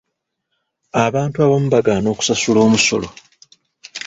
[1.05, 3.07] Abantu abamu bagaana okusasula omusolo.